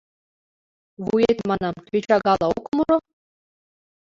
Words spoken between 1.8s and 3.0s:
кӧчагала ок муро?